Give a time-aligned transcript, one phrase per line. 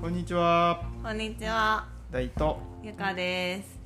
[0.00, 0.82] こんにちは。
[1.02, 1.86] こんにちは。
[2.10, 2.58] 大と。
[2.82, 3.78] ゆかです。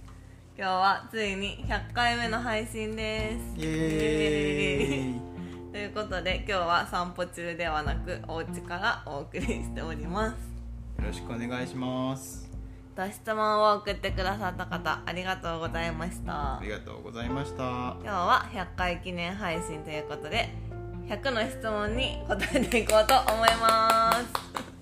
[0.56, 3.60] 今日はついに100回目の配信です。
[3.60, 5.72] イエーイ。
[5.72, 11.02] ということで今日は散歩中ではなくお家からお送りしております。
[11.02, 12.48] よろしくお願いします。
[12.96, 16.58] ご質問を送ってくださった方ありがとうございました。
[16.58, 17.64] ありがとうございました。
[17.64, 20.50] 今日は100回記念配信ということで
[21.08, 24.73] 100の質問に答えていこうと思います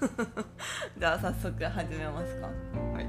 [0.98, 2.46] じゃあ早速始めますか。
[2.46, 3.06] はい。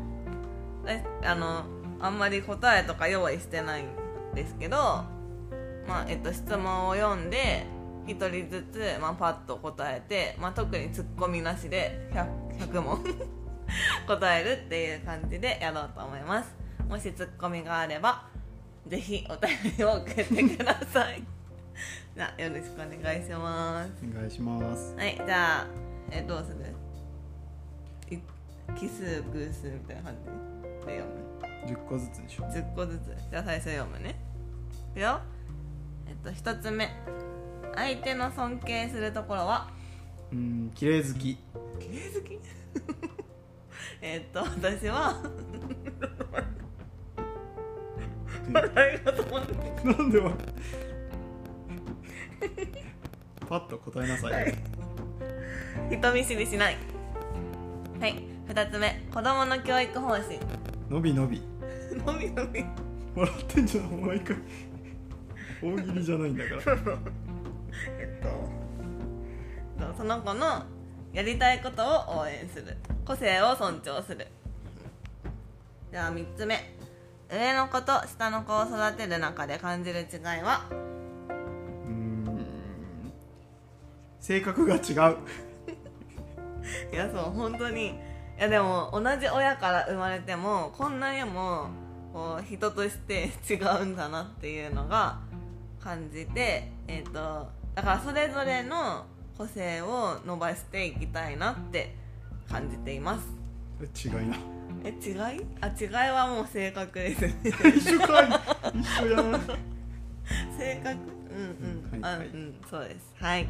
[0.87, 1.63] えあの
[1.99, 3.87] あんまり答えとか用意してないん
[4.33, 4.77] ですけど、
[5.87, 7.65] まあえっと、質問を読んで
[8.05, 13.03] 1人ずつ、まあ、パッと答えて、まあ、特にツッコミなしで 100, 100問
[14.07, 16.55] 答えるっていう感じでやろうと思います。
[16.87, 18.25] もしツッコミがあれば
[18.87, 20.23] ぜひお便りを送って
[20.57, 21.21] ください。
[22.15, 23.91] じゃあよろしくお願いします。
[24.09, 24.95] お願いします。
[24.95, 25.67] はいじゃあ
[26.11, 26.63] えどうする？
[26.63, 26.73] い
[28.75, 30.85] 奇数偶数みたいな感じ？
[30.87, 32.43] で読む10個ずつでしょ。
[32.45, 33.15] 10個ずつ。
[33.29, 34.19] じゃあ最初読むね。
[34.91, 35.19] いくよ。
[36.07, 36.89] えっと1つ目。
[37.75, 39.69] 相手の尊敬するところは？
[40.31, 41.19] うーん綺麗好き。
[41.19, 41.39] 綺
[41.89, 42.39] 麗好き？
[44.01, 45.21] えっと私は？
[48.53, 50.31] 笑いが止まんなんでわ
[53.49, 54.55] パッと答えなさい、はい。
[55.91, 56.77] 人見知りしない。
[57.99, 60.39] はい2つ目子供の教育方針。
[60.89, 61.41] のびのび。
[62.05, 62.63] のみのみ
[63.15, 64.37] 笑ってんじゃん毎回
[65.61, 66.77] 大喜利じゃないんだから。
[67.99, 70.63] えっとその子の
[71.13, 72.77] やりたいことを応援する。
[73.05, 74.27] 個性を尊重する。
[75.91, 76.73] じゃあ3つ目。
[77.29, 80.65] 上の子と下の子を育てる中で感じる違いは？
[80.69, 82.39] うーん。
[84.19, 85.17] 性格が違う。
[86.93, 87.99] いやそう本当に
[88.37, 91.69] いやでも同じ親から生まれてもこんなにも
[92.13, 95.17] こう人として 違うんだなっていうのが
[95.79, 99.05] 感じてえっ、とだからそれぞれの
[99.37, 101.95] 個性を伸ばしていきたいなって
[102.49, 103.27] 感じています。
[104.03, 104.37] 違いな。
[104.83, 105.45] え違い？
[105.61, 107.35] あ違いはもう性格ですね。
[107.43, 108.29] 一緒かい。
[108.79, 109.41] 一緒やん。
[110.57, 110.97] 性格？
[111.29, 112.27] うんうん、はいはい。
[112.27, 113.13] あうんそうです。
[113.19, 113.47] はい。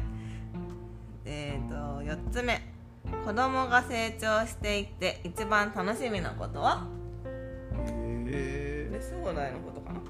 [1.24, 2.60] えっ、と4つ目
[3.24, 6.86] 子供が成長していって一番楽しみなことは？
[8.26, 9.98] えで将来のことかな？
[10.00, 10.02] ー、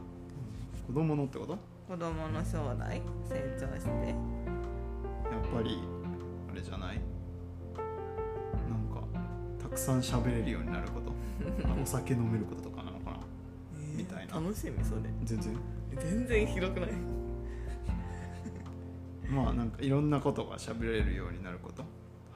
[0.87, 1.59] 子供のってこと？
[1.89, 3.91] 子供の将来成長して。
[3.91, 5.79] やっぱり
[6.53, 7.01] あれじゃない？
[8.69, 9.03] なんか
[9.63, 11.13] たくさん喋れるようになること。
[11.83, 13.19] お酒飲めることとかなのかな？
[13.97, 14.35] みたいな。
[14.35, 15.03] 楽しみそれ。
[15.25, 15.57] 全然。
[15.99, 16.91] 全然広くない？
[19.31, 21.85] まあなんかいろんなことが喋れるようになること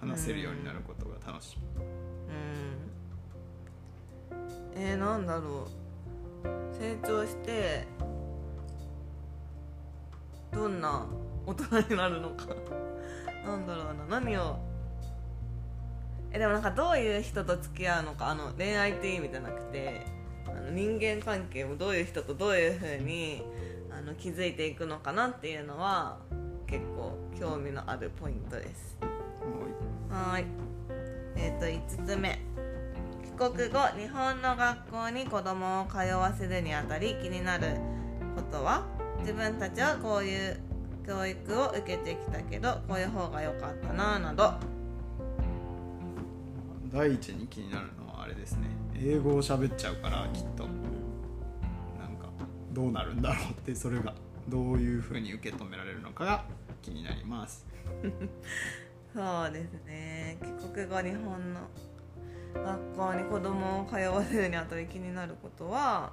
[0.03, 1.85] 話せるようになることが楽しみ
[4.75, 4.83] うん。
[4.83, 5.69] えー、なんだろ
[6.45, 6.47] う。
[6.77, 7.87] 成長して
[10.53, 11.07] どんな
[11.47, 12.47] 大人になるのか。
[13.47, 14.21] なんだろうな。
[14.21, 14.59] 何を
[16.33, 18.31] えでもなんかどういう人と付き合うのか。
[18.31, 20.05] あの恋愛っていう意味じゃなくて
[20.49, 23.45] あの人間関係もどういう人とどういうふうに
[23.97, 26.19] あの気づいていくのかなっていうのは
[26.67, 28.99] 結構興味のあるポイントです
[30.13, 30.47] はーい。
[31.37, 32.39] えっ、と5つ目。
[33.25, 37.77] 帰国後日本の学校に子供を通わせるにあたり気になる
[38.37, 38.85] ことは？
[39.21, 40.61] 自分たちはこういう
[41.07, 44.53] 教育を受けてきたけどこういう方が良かったななど。
[46.93, 48.69] 第一に気になるのはあれですね。
[48.95, 50.65] 英語を喋っちゃうからきっと。
[51.99, 52.29] なんか
[52.73, 54.15] どうなるんだろうってそれが
[54.49, 56.45] どういうふうに受け止められるのかが
[56.83, 57.65] 気になります
[59.15, 60.39] そうですね。
[60.41, 61.61] 帰国後日本の
[62.55, 66.13] 学校に子供を通わせるにあたり気になることは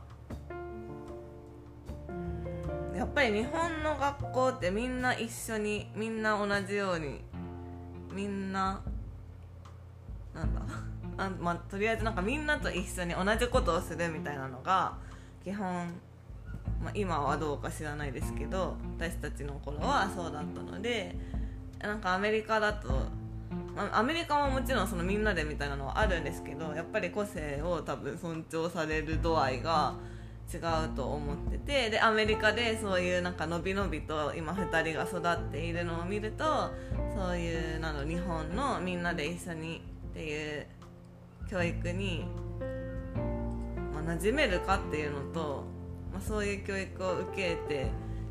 [2.96, 7.22] やっぱり日本の学校ってみんな一緒にみんな同じように
[8.14, 8.82] みんな
[10.34, 10.62] なんだ
[11.18, 14.98] あまあ、とりあえずなんかみんなと一緒に同じことをするみたいなのが
[15.44, 15.94] 基本、
[16.82, 21.18] まあ、今はどうか知らないですけど私たちの頃はそうだったので
[21.82, 22.90] なんかアメリカだと、
[23.94, 29.96] アメリカももちろんそのみんなでみたいなのはあるんですけどやっぱり個性を多分尊重される度合いが
[30.54, 36.44] 違うと思っててでアメリカでそういうなんかのびのびと今2人が育っているのを見ると
[37.16, 40.68] そういうなの日本のみんなで一緒にっていう
[41.50, 42.26] 教育に、
[43.94, 45.64] まあ、馴染めるかっていうのと、
[46.12, 47.88] まあ、そういう教育を受けて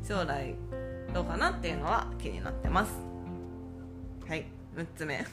[0.07, 0.53] 将来
[1.13, 3.08] どうかなっていうのは気になってます。
[4.75, 5.25] 6つ目。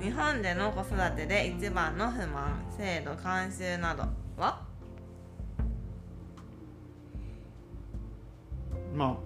[0.00, 4.04] 日本での子育てで一番の不満制度慣習など
[4.36, 4.62] は？
[8.94, 9.16] まあ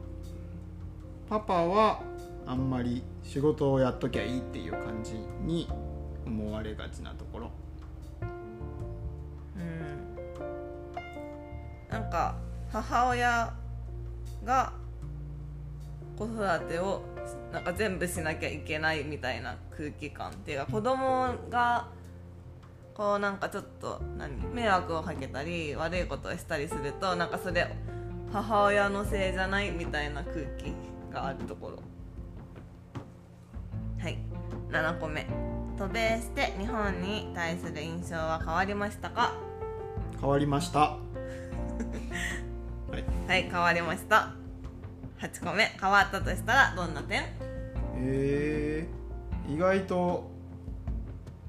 [1.29, 2.03] パパは
[2.47, 5.15] あんまり仕事をやっときゃいいっていう感じ
[5.45, 5.69] に
[6.27, 7.51] 思われがちなところ。
[9.57, 10.17] うん。
[11.91, 12.37] なんか
[12.71, 13.55] 母親
[14.45, 14.73] が
[16.19, 17.03] 子育てを
[17.53, 21.89] なんか全部しなきゃいけないみたいな空気感っていうか子供が
[22.95, 24.37] こうなんかちょっと何？
[24.53, 27.67] 迷惑をかけたり悪いことをしたりするとなんかそれ
[28.33, 30.75] 母親のせいじゃないみたいな空気
[31.13, 31.79] があるところ。
[33.99, 34.19] はい。
[34.71, 35.27] 7個目。
[35.79, 39.33] 渡米して日本に対する印象は変わりましたか？
[40.21, 40.79] 変わりました。
[42.91, 43.05] はい。
[43.29, 44.33] はい変わりました
[45.23, 45.65] 8個目。
[45.81, 47.23] 変わったとしたらどんな点？
[47.95, 50.29] えー、意外と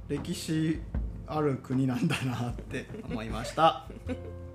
[0.08, 0.80] 歴史
[1.26, 3.88] ある国なんだなって思いました。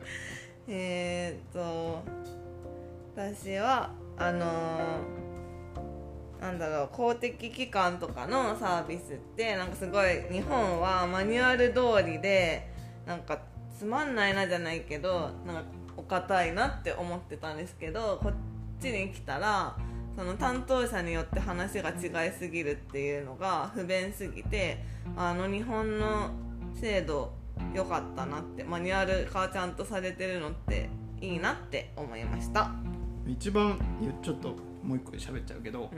[0.69, 2.05] えー、っと
[3.17, 5.29] 私はあのー
[6.41, 12.71] なんだろう公的機関とかのサービスってなんかすごい日本はマニュアル通りで
[13.05, 13.41] なんか
[13.77, 15.63] つまんないなじゃないけどなんか
[15.97, 18.33] お堅いなって思ってたんですけどこっ
[18.81, 19.77] ちに来たら
[20.17, 24.83] その担当者によって話が違いすぎるっていうのが不便すぎて
[25.17, 26.31] あの日本の
[26.75, 27.33] 制度
[27.75, 30.91] 良かったなってマニュアル化ちゃんとされてるのって
[31.21, 32.71] いいなって思いました。
[33.27, 33.79] 一番
[34.23, 35.91] ちょっともう一個喋っちゃうけど、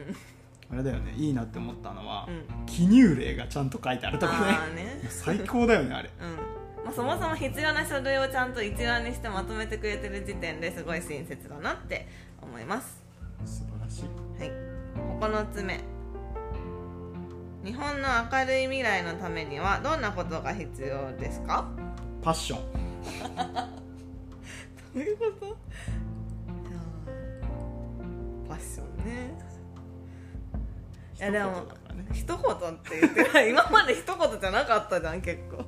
[0.71, 2.32] あれだよねいいなって思ったのは、う
[2.62, 2.67] ん。
[2.67, 5.00] 記入例がちゃんと書いてあるとこああねね。
[5.09, 6.11] 最高だよねあれ。
[6.21, 12.09] うんまあ、そもそも必要な書類をちゃんと一覧にしてまとめてくれてる時点ですごい親切だなって
[12.43, 13.03] 思います。
[13.44, 14.05] 素晴らしい。
[14.41, 14.53] はい。
[15.21, 15.81] 9つ目
[17.65, 21.69] 日本の明るい未来のためにはどんなことが必要ですか？
[22.23, 22.61] パッション。
[24.94, 25.47] どういうこと？
[25.47, 29.38] いやーファッションね。
[31.19, 31.69] いやでも
[32.15, 32.38] 一言っ
[32.79, 35.62] て言って今まで一言じゃなかったじゃん結構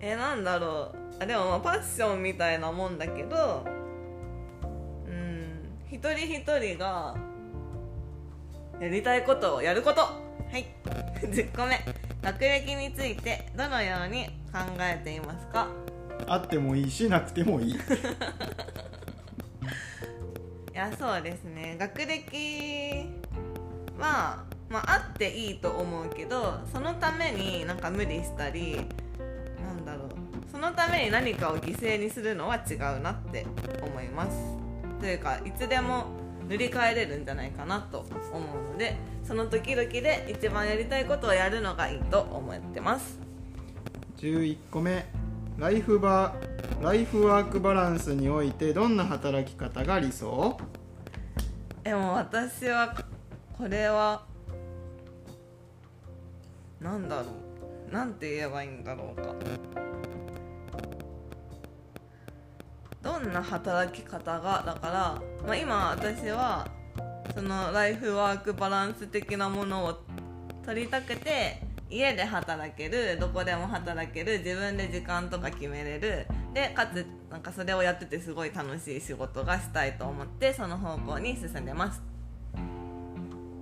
[0.00, 1.22] えなんだろう。
[1.22, 3.64] あでもまあパッションみたいなもんだけど
[5.06, 5.70] うん。
[5.90, 7.16] 一人一人が
[8.80, 10.02] やりたいことをやること。
[10.02, 10.12] は
[10.52, 10.66] い。
[11.22, 11.80] 10個目。
[12.22, 15.68] 学歴についてどのように考えていますか？
[16.26, 17.74] あってもいいしなくてもいい。
[17.78, 17.78] い
[20.74, 21.76] やそうですね。
[21.78, 23.08] 学歴
[23.98, 28.86] は、まあ、あっていいと思うけどそのためになんか無理したり
[30.56, 33.44] そのために何かを犠牲にするのは違うなって
[33.82, 34.56] 思います。
[34.98, 36.06] というかいつでも
[36.48, 43.18] 塗り替えれるんじゃないかなと思うのでその時々で一番やりたいことをやるのがいいと思ってます。
[44.16, 45.04] 11個目
[45.58, 50.56] ライフバーライフワークバランスにおいてどんな働き方が理想？
[51.84, 52.96] でも私は
[53.58, 54.24] これは
[56.80, 57.24] なんだろ
[57.90, 57.92] う。
[57.92, 59.34] なんて言えばいいんだろうか。
[59.34, 59.34] ど
[63.26, 66.66] んな働き方がだから、まあ、今私は
[67.34, 69.98] そのライフワークバランス的なものを
[70.64, 76.26] 取りたくて家で働けるどこでも働ける自分で時間とか決めれる。
[76.52, 82.02] でかつなんかそれをやっててすごい楽しい仕事がしたいと思ってその方向に進んでます。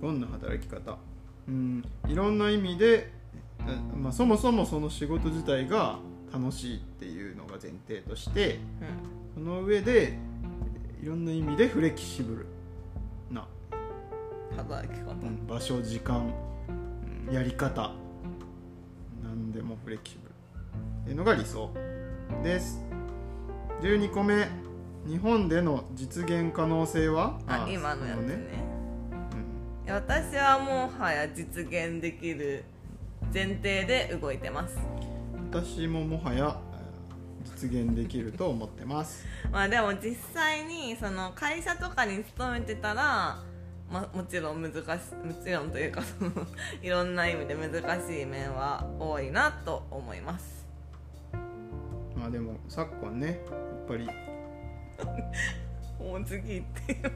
[0.01, 0.97] どんな働き方？
[1.47, 3.11] うんいろんな意味で、
[3.67, 5.99] えまあ、そもそもその仕事自体が
[6.33, 10.17] 楽しいっていうのが前提としてうんその上で
[11.03, 12.45] いろんな意味でフレキシブル
[13.29, 13.45] な、
[14.55, 15.11] 働き方。
[15.11, 16.33] うん場所時間、
[17.27, 17.91] うんやり方
[19.23, 20.31] 何でもフレキシブル。
[20.31, 21.69] っていうのが理想
[22.43, 22.79] です。
[23.81, 24.47] 12個目
[25.05, 27.39] 日本での実現可能性は？
[27.47, 28.37] あ今のやつね。
[29.85, 29.95] そうん。
[29.95, 32.63] 私はもはや実現できる
[33.33, 34.77] 前提で動いてます。
[35.51, 36.64] 私ももはやえー
[37.45, 39.25] 実現できると思ってます。
[39.51, 43.43] まあでも実際にその会社とかに勤めてたら
[43.91, 46.31] まあ、もちろん難しいもちろんというかその
[46.81, 50.65] いろんな意味で難しい面は多いなと思います。
[52.15, 54.09] まあでも昨今ねやっぱり。
[55.99, 57.09] もう次って今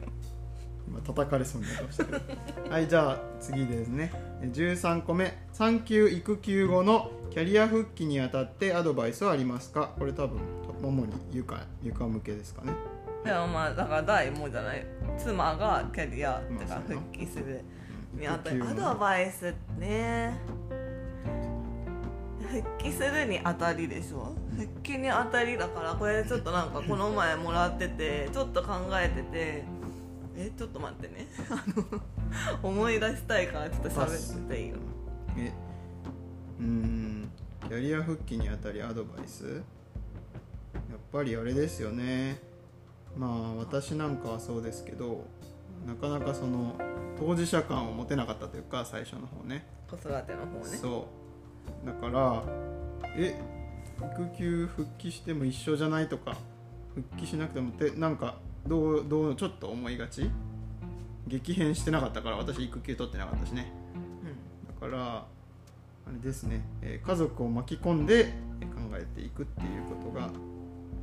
[1.12, 2.20] 叩かれそうになりましたけど。
[2.70, 4.12] はいじゃあ次ですね。
[4.42, 5.36] え13個目。
[5.52, 9.90] 産休育休後のキャリア復帰にあたってアドバイスはありますか？
[9.98, 10.38] これ多分
[10.82, 12.72] 主に床床向けですかね。
[13.24, 14.84] でもまあだから第もじゃない
[15.18, 17.60] 妻がキャリアってか復帰する
[18.14, 18.88] うんにあた育休の。
[18.90, 20.34] アドバイスね。
[22.50, 24.34] 復帰するにあたりでしょ？
[24.56, 29.64] 復帰にあたりだからこれちょっとなんかこの前もらっててちょっと考えてて
[30.42, 31.26] えちょっと待ってね。
[31.50, 31.64] あ
[32.62, 34.76] の思い出したいからちょっと喋ってていいよ
[35.36, 35.52] え
[36.58, 37.30] うーん。
[37.62, 39.44] キャリア復帰にあたりアドバイス？
[39.54, 39.62] やっ
[41.12, 42.40] ぱりあれですよね。
[43.16, 45.24] まあ私なんかはそうですけど
[45.86, 46.74] なかなかその
[47.18, 49.66] 当事者感を持てなかったというか最初の方ね。
[49.90, 50.64] 子育ての方ね。
[50.64, 51.06] そ
[51.84, 51.86] う。
[51.86, 52.42] だから
[53.16, 53.38] え
[53.98, 56.36] 育休復帰しても一緒じゃないとか
[56.94, 58.36] 復帰しなくてもってなんか
[58.66, 60.30] どうどうちょっと思いがち？
[61.26, 63.72] 激変してなかったから私育休取ってなかったしね。
[64.82, 65.26] うんだから
[66.06, 68.24] あれですね、えー家族を巻き込んで
[68.60, 70.30] 考えていくっていうことが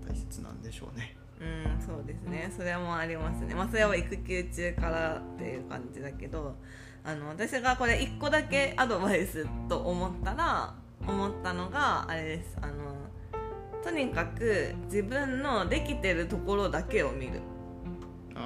[0.08, 1.16] 大切なんでしょうね。
[1.40, 2.52] うん、そうですね。
[2.56, 3.54] それもありますね。
[3.54, 6.56] まあそれは育休中からっていう感じだけど
[7.04, 10.74] あの私がこれ1個だけアドバイスと思ったら
[11.08, 12.58] 思ったのがあれです。
[12.62, 12.74] あの
[13.88, 17.40] とにかく自分のできてるところだけを見る。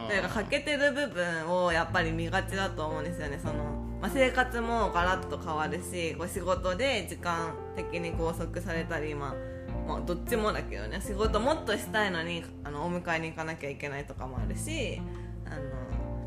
[0.08, 3.40] というか欠けてる部分をやっぱり見がちだと思うんですよね。
[3.42, 3.54] その、
[4.00, 11.02] まあ、生活もガラッと変わるしこう仕事で時間的に拘束されたり、まあ、まあどっちもだけどね。
[11.02, 15.02] 仕事もっとしたいのにあのお迎えに行かなきゃいけないとかもあるし
[15.48, 15.58] あの、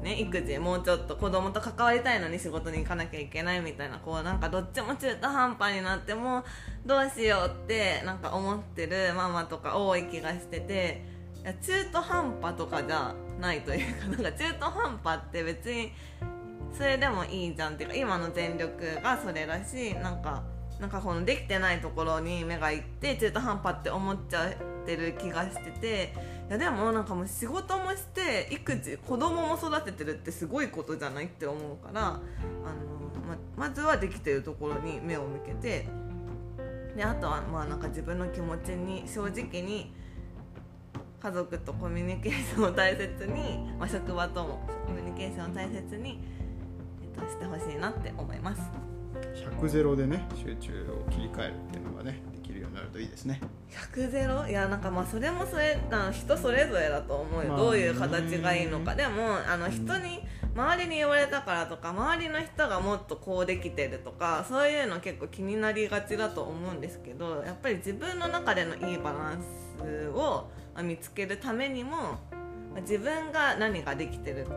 [0.05, 6.45] ね、育児もうちょっと子供と関わりたいのに仕事に行かなきゃいけないみたいなこうなんかどっちも中途半端になっても
[6.85, 11.15] どうしようってなんか思ってるママとか多い気がしてて。
[11.45, 15.93] いや中途半端とかじゃないというかなんか中途半端って別に
[16.73, 20.43] それでもいいじゃんっていうか今の全力がそれだしなんか
[20.81, 26.15] なんかこのできてないところに目がいって中途半端って思っちゃってる気がしてて
[26.49, 32.21] いやでもなんかもう仕事もして育児子供も育ててるってすごいことじゃないって思うからあの
[33.57, 35.89] ままずはできてるところに目を向けて
[36.97, 39.93] であとはまあなんか自分の気持ちに正直に
[41.25, 46.21] 家族とコミュニケーションを大切に、 まあ、職場ともコミュニケーションを大切に、
[47.03, 48.61] えっと、してほしいなって思います。
[49.35, 52.21] 100ゼロでね集中を切り替えるっていうのがね
[52.95, 53.41] といいですね。
[53.93, 54.47] 100ゼロ？
[54.47, 58.95] いやなんかまあそれもそれあの人それぞれだと思うよ、まあどういう形がいいのか。
[58.95, 60.21] でもあの人に
[60.55, 69.43] 周りに言われたからとか周りの人がもっとこうできてるとかそういうの結構気になりがちだと思うんですけどやっぱり自分の中でのいいバラン
[69.81, 72.19] スをまあ見つけるためにもま
[72.79, 74.55] あ自分が何ができてるか。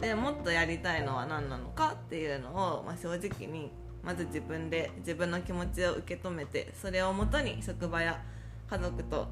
[0.00, 3.70] でもっとやりたいのは何なのかっていうのを、まあ、正直に
[4.02, 8.20] まず自分で自分の気持ちを受け止めてそれをもとに職場や
[8.68, 9.28] 家族と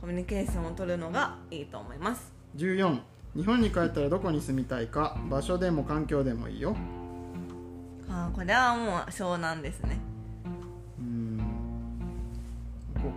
[0.00, 2.32] コミュニケーションを取るのがいいと思います。
[2.56, 2.98] 14
[3.36, 5.18] 日本に帰ったらどこに住みたいか？
[5.28, 6.74] 場所でも環境でもいいよ。
[8.08, 9.98] あーこれはもう湘南ですね。
[10.98, 11.38] うーん。
[12.94, 13.14] どこか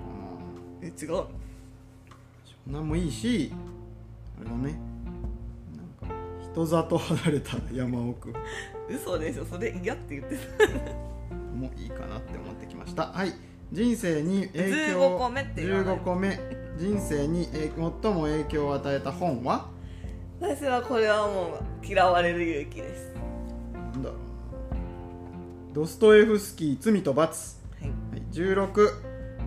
[0.82, 1.28] え違うな湘
[2.66, 3.54] 南もいいし
[4.42, 4.80] あれだね。
[6.02, 8.34] なんか人里離れた山奥
[8.90, 9.46] 嘘でしょ。
[9.46, 10.36] それ嫌って言って
[11.56, 13.08] もいいかなって思ってきました。
[13.08, 13.34] はい。
[13.72, 15.00] 人生に影響。
[15.00, 15.98] 15個目って言わない。
[15.98, 16.40] 15個目。
[16.78, 19.70] 人生にえ最も影響を与えた本は？
[20.40, 23.14] た私はこれはもう嫌われる勇気です。
[23.74, 24.10] なんだ。
[24.10, 24.18] ろう
[24.74, 24.80] な
[25.74, 27.90] ドストエフスキー罪と罰、はい。
[27.90, 28.94] はい、16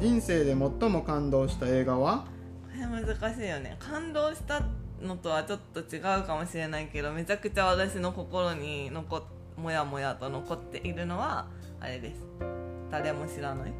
[0.00, 2.26] 人生で最も感動した映画は？
[2.64, 3.76] これ難しいよね。
[3.78, 4.62] 感動した
[5.02, 9.22] のとはちょっと違うかもしれないけどめちゃくちゃ私の心に残っ
[9.56, 11.46] もやもやと残っているのは
[11.80, 12.22] あれです。
[12.90, 13.72] 誰も知らない。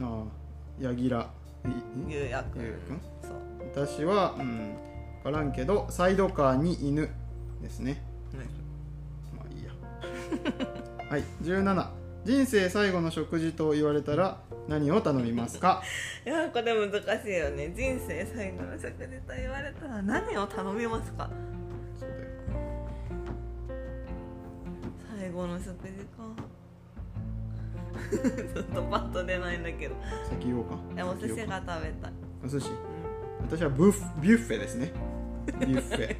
[0.00, 0.24] ああ
[0.78, 1.24] 柳楽。
[1.24, 1.28] い
[2.08, 2.62] ゆうやくん？
[2.62, 3.32] ゆうやくんそう。
[3.86, 4.76] 私はうん
[5.22, 7.08] 分からんけどサイドカーに犬
[7.62, 8.02] ですね。
[9.36, 9.72] まあいいや。
[11.10, 15.82] はい17人生最後の食事と言われたら何を頼みますか？
[16.26, 17.72] いやこれ難しいよね。
[17.74, 21.30] 人生最後の食事と言われたら何を頼みますか？
[21.98, 22.20] そうだよ。
[25.18, 26.28] 最後の食事か。
[28.10, 29.94] ちょっとパッと出ないんだけど。
[30.28, 30.76] 先言おうか。
[30.94, 32.12] でもお寿司が食べたい、
[32.44, 32.68] お寿司？
[32.70, 32.72] う
[33.48, 34.92] 私はブッフビュッフェですね。
[35.60, 36.16] ビュッフェ。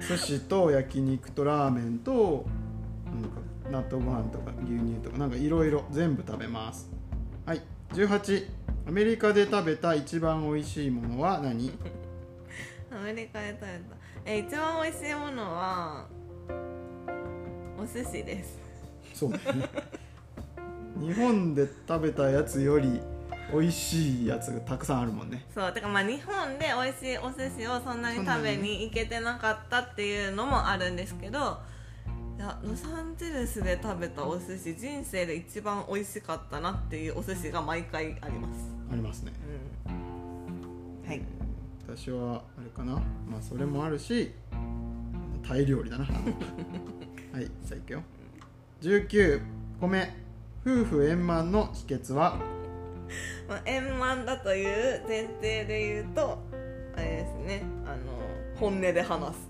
[0.08, 2.46] 寿司と焼肉とラーメンと
[3.70, 6.90] 納豆ご飯とか牛乳とかなんかいろいろ全部食べます。
[7.46, 7.62] はい。
[7.92, 8.46] 18
[8.88, 11.68] アメリカで食べた一番美味しいものは何？
[11.68, 11.72] ん
[12.90, 13.72] アメリカで食べた。
[14.24, 16.06] え一番美味しいものは
[17.78, 18.58] お寿司です。
[19.14, 19.30] そう。
[19.30, 19.38] ね
[21.00, 23.00] 日本で食べたやつより
[23.52, 25.44] 美味しいやつがたくさんあるもんね。
[25.54, 25.72] そう。
[25.72, 31.42] てかまあ日本で美味しいお寿司をそんなに食べに行けてなかったっていうのもあるんですけどい
[32.40, 38.74] やロサンゼルスで食べたお寿司人生で一番美味しかったなっていうお寿司が毎回あります。
[38.90, 39.32] ありますね。
[39.86, 41.08] うん。
[41.08, 41.20] はい。
[41.86, 42.94] 私はあれかな。
[43.30, 44.32] まあそれもあるし
[45.46, 46.06] タイ料理だな。
[47.34, 48.02] はいさあいくよ。
[48.80, 49.42] 19
[49.78, 50.10] 個目
[50.64, 52.38] 夫婦円満の秘訣は？
[53.48, 56.38] まあ、円満だという前提で言うと
[56.96, 57.62] あれですね。
[57.84, 57.96] あの
[58.58, 59.49] 本音で話す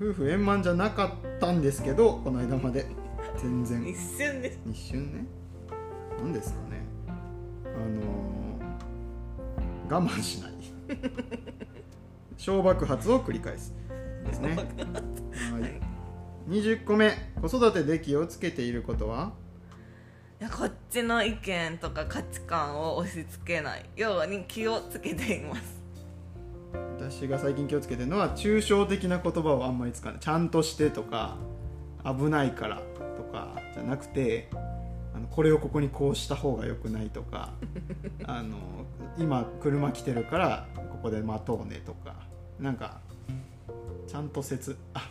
[0.00, 2.86] 夫婦円満じゃなかったんですけどこの間まで。
[3.38, 3.86] 全然。
[3.86, 5.24] 一瞬です一瞬ね。
[6.18, 6.82] 何ですかね。
[7.64, 8.46] あのー
[9.88, 10.52] 我慢しない。
[12.36, 13.72] 小爆発を繰り返す
[14.26, 14.56] ですね。
[14.56, 15.80] はい。
[16.48, 17.12] 20個目。
[17.40, 19.32] 子育てで気をつけていることは？
[20.40, 25.75] いやこっちの意見とか価値観を押し付けないように気をつけています
[27.10, 30.20] 私が最近気をつけてるのは抽象的な言葉をあんまり使わない。
[30.20, 31.36] ちゃんとしてとか
[32.04, 32.82] 危ないから
[33.16, 34.48] とかじゃなくて
[35.14, 37.52] あのこれをここにこうした方が良くないとか
[38.26, 38.56] あの
[39.18, 42.16] 今車来てるからここで待とうねとか
[42.58, 42.98] なんか
[44.08, 45.08] ちゃんと説あ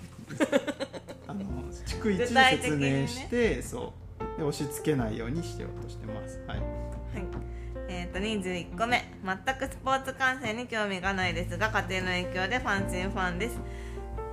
[1.28, 1.46] あの
[1.88, 4.38] 逐一説明して、そう。
[4.38, 6.42] で押し付けないようにしてようとしてます。
[6.46, 6.58] はい。
[6.58, 6.66] はい
[7.88, 9.04] えー、と21個目。
[9.24, 13.60] 全くスポーツ観戦に興味がないですが家庭の影響でファンシンファンです、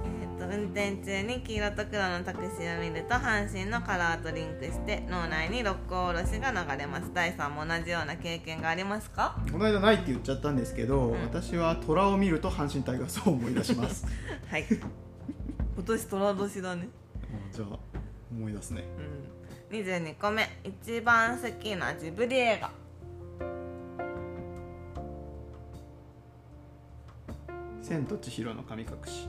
[0.04, 7.12] えー、と運転中に黄色と黒のタクシーを見ると阪神のカラーとリンクして脳内に六甲おろしが流れます。
[7.12, 9.36] 大さんも同じような経験がありますか？
[9.50, 11.12] この間ないって言っちゃったんですけど、ん。
[11.22, 14.06] 私は虎を見ると阪神タイガースを思い出します。
[14.50, 14.66] はい。
[14.68, 16.88] 今年虎年だね。
[17.34, 17.78] あじゃあ
[18.30, 18.84] 思い出すね。
[19.70, 19.78] うん。
[19.78, 20.48] 22個目。
[20.64, 22.70] 一番好きなジブリ映画
[27.82, 29.28] 「千と千尋の神隠し。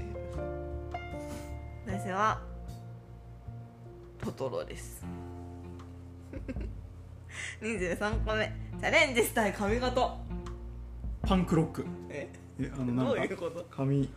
[1.85, 2.39] 私は
[4.23, 5.03] トトロです。
[7.61, 8.51] 23個目。
[8.79, 10.15] チャレンジしたい髪型」
[11.23, 11.85] パンクロック。
[12.09, 12.29] え？
[12.59, 13.65] えあのなんどうかいうこと？
[13.71, 14.09] 髪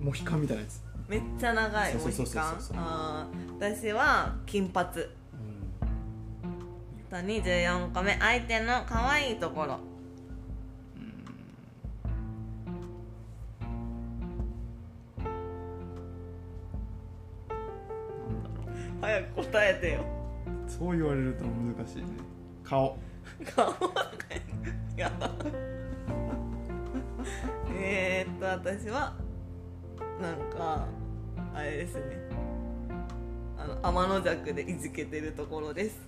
[0.00, 2.58] モヒカンみたいなやつ、めっちゃ長いモヒカン？
[2.76, 4.88] あー私は金髪。
[7.08, 8.16] と24個目。
[8.18, 9.78] 相手の可愛いところ
[19.00, 20.00] 早く答えてよ。
[20.66, 22.04] うそう言われると難しいね。
[22.64, 22.98] 顔。
[23.54, 23.74] 顔
[24.96, 25.30] やだ
[27.78, 29.14] えーっと私は
[30.20, 30.86] なんか
[31.54, 32.02] あれですね。
[33.58, 35.98] あの天の弱でいじけてるところです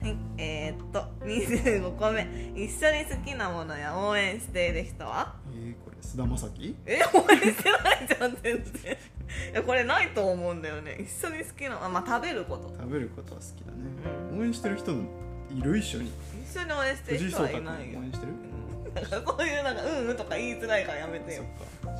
[0.00, 2.22] はいえー、っと25個目。
[2.54, 5.34] 一緒に好きなものや応援している人は？
[5.52, 6.76] えー、これ菅田将暉？
[6.86, 8.92] え応援してないじゃん全然。
[8.92, 10.98] いやこれないと思うんだよね。
[11.00, 12.68] 一緒に好きなあまあ食べること。
[12.68, 13.78] 食べることは好きだね、
[14.40, 14.96] 応援してる人い
[15.60, 16.12] る一緒に。
[16.48, 17.98] 一緒に応援してる人はいないよ。
[17.98, 18.32] 君応援してる？
[18.32, 18.94] うん。
[18.94, 21.42] なんかそういうなんかうんうんとか言いづらいからやめてよ。
[21.82, 21.98] そっか。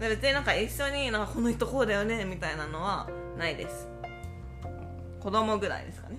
[0.00, 3.88] で別になんか一緒になんかこの人こうだよねみたいなのはないです。
[5.20, 6.18] 子供ぐらいですかね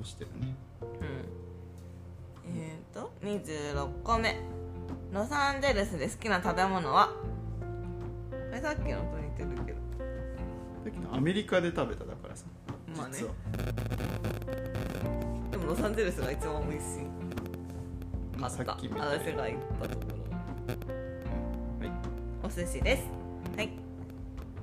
[0.00, 0.54] をしてるね。
[0.82, 2.58] うん。
[2.58, 4.40] えっ、ー、と26個目。
[5.12, 7.08] ロサンゼルスで好きな食べ物は？
[8.30, 9.78] これさっきのと似てるけど。
[10.84, 12.46] さっきのアメリカで食べただからさ。
[12.96, 13.18] まあね。
[15.50, 17.06] でもロサンゼルスが一番美味しい。
[18.40, 18.72] かった。
[18.74, 18.86] 私
[19.34, 20.04] が行ったとこ
[21.80, 21.86] ろ。
[21.86, 21.92] はい。
[22.42, 23.04] お寿司です。
[23.56, 23.70] はい。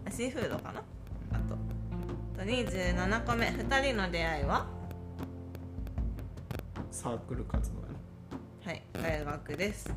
[0.10, 0.82] シーフードかな？
[1.34, 1.58] あと。
[2.38, 3.47] と27個目。
[3.47, 4.77] 2人の出会いは？
[6.91, 7.88] サークル活動や
[8.65, 8.71] な。
[8.71, 9.93] はい大学です。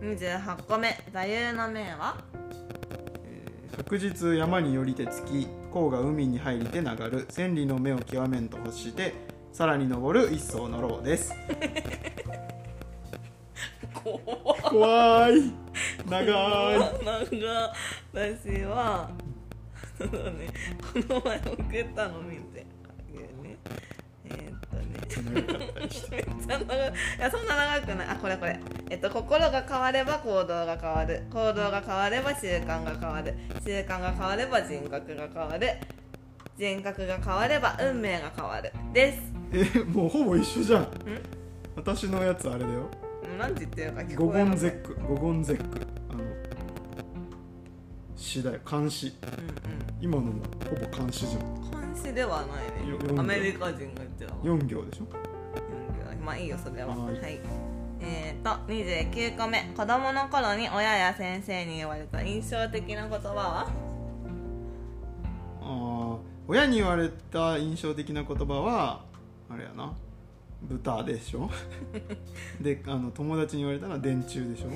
[0.00, 0.96] 28個目。
[1.12, 2.16] 座右の銘は？
[3.76, 7.26] 白日山によりてつき甲が海に入りて流る。
[7.30, 9.14] 千里の目を極めんと欲して
[9.52, 11.32] さらに登る一層のろうです。
[13.94, 14.18] 怖
[14.62, 15.52] 怖い。
[16.08, 16.78] 長い。
[18.12, 19.10] 私は
[19.98, 20.48] そうね
[21.08, 23.56] この前送ったの見てあげるね。
[24.24, 24.60] えーっ
[24.92, 25.42] とね。
[25.42, 28.08] 長かったりしてめっちゃ長いいやそんな長くない。
[28.08, 28.58] あこれこれ。
[28.90, 31.22] えっと心が変われば行動が変わる。
[31.30, 33.34] 行動が変われば習慣が変わる。
[33.64, 35.68] 習慣が変われば人格が変わる。
[36.58, 38.72] 人格が変われば運命が変わる。
[38.92, 39.20] です。
[39.52, 40.88] えもうほぼ一緒じゃん。
[41.76, 42.88] 私のやつあれだよ。
[43.38, 44.94] 何て言ってるか聞こえますゼック。
[45.06, 45.64] ゴゴンゼック。
[45.64, 45.89] あの
[48.20, 48.60] 詩だよ。
[48.68, 49.06] 監視。
[49.08, 49.14] うん
[50.02, 50.32] 今のも
[50.68, 51.42] ほぼ監視じゃん。
[51.42, 55.06] うん監視ではないよねアメリカ人が言ってたわ4行でしょ？
[56.24, 56.88] まあいいよそれは。
[56.96, 57.14] ははい。
[57.14, 57.40] い
[58.02, 59.62] えー、と29個目。
[59.76, 63.70] 子供の頃に親や先生に言われた印象的な言葉は？
[66.48, 69.04] 親に言われた印象的な言葉は
[69.48, 69.92] あれやな
[70.62, 71.48] 豚でしょ？
[72.60, 74.68] であの友達に言われたのは電柱でしょ？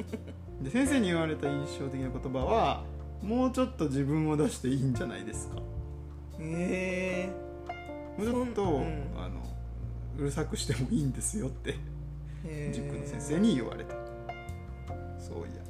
[0.64, 2.84] で先生に言われた印象的な言葉は
[3.22, 5.56] もうちょっと自分を出していいんじゃないですか。
[6.38, 7.30] へ
[8.18, 8.82] もうちょっと、うん。
[9.16, 9.40] あの
[10.18, 11.76] うるさくしてもいいんですよって
[12.44, 13.94] え塾の先生に言われた。
[15.18, 15.62] そういや。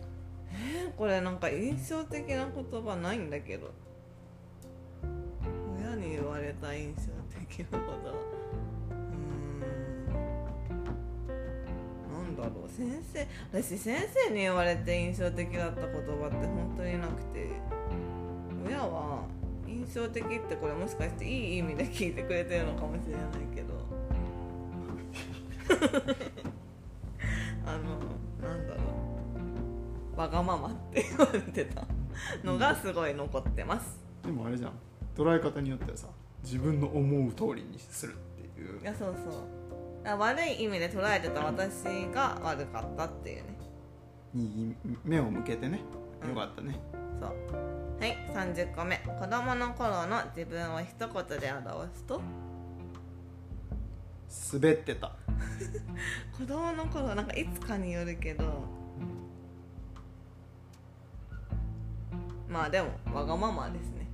[0.97, 3.71] これなんか印象的な言葉ないんだけど。
[5.79, 7.03] 親に言われた印象
[7.57, 8.13] 的なこと
[12.39, 12.71] なんだろう。
[12.71, 13.97] 先生私先
[14.29, 17.49] 生に言われて印象的だった言葉って本当になくて。
[18.67, 19.25] 親は
[19.67, 23.81] 印象的ってこれもしかしていい意味で聞いてくれてるのかもしれないけど。
[27.65, 27.99] あの
[28.49, 28.81] なんだろ
[30.17, 30.19] う。
[30.19, 31.87] わがままって言われてた。
[32.45, 33.99] のがすごい残ってます。
[34.23, 34.73] でもあれじゃん。
[35.17, 36.09] 捉え方によってはさ
[36.43, 38.81] 自分の思う通りにするっていう。
[38.81, 39.60] いやそうそう
[40.05, 43.61] 悪い意味で捉えてた私が悪かったっていうね。
[44.35, 45.81] に目を向けてね。
[46.27, 46.79] よかったね、
[47.19, 47.31] そう。
[48.01, 52.21] はい30個目子供の頃の自分を一言で表すと？
[54.53, 55.13] 滑ってた。
[56.39, 58.45] 子供の頃なんかいつかによるけど。
[62.49, 64.07] まあでもわがままですね。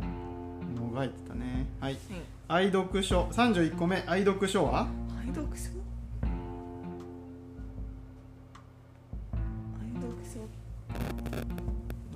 [0.00, 0.74] うん。
[0.88, 1.66] もがいてたね。
[1.80, 1.92] はい。
[1.92, 2.02] はい。
[2.48, 3.24] 愛読書。
[3.26, 4.88] 31個目愛読書は？
[5.26, 5.70] 愛読書？
[9.82, 10.38] 愛読書？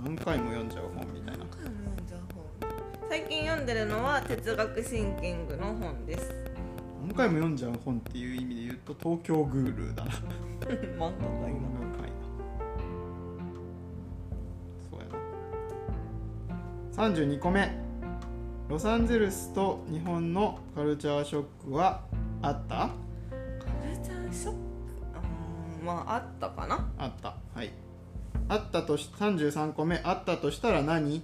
[0.05, 1.40] 何回も読んじゃう本みたいな。
[1.40, 2.44] 何回も読んじゃう本？
[3.09, 6.33] 最近読んでるのは哲学シンキングの本です。
[7.03, 10.12] 何回も読んじゃう本っていう意味で言うと東京グールーだな。
[10.96, 11.12] 漫画が
[11.49, 12.12] いいな漫画界だ
[14.88, 15.07] そうや
[17.09, 17.11] な。
[17.16, 17.68] 32個目。
[18.68, 22.03] ロサンゼルスと日本のカルチャーショックは
[22.42, 22.90] あった？
[25.85, 26.90] まああったかな。
[26.98, 27.35] あった。
[27.55, 27.70] はい。
[28.48, 31.22] あったとし33個目あったとしたら何？